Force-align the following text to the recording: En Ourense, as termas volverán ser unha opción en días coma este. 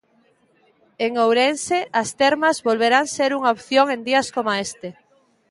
En 1.05 1.11
Ourense, 1.23 1.79
as 2.01 2.09
termas 2.21 2.57
volverán 2.67 3.05
ser 3.15 3.31
unha 3.39 3.53
opción 3.57 3.87
en 3.95 3.99
días 4.09 4.27
coma 4.35 4.59
este. 4.67 4.89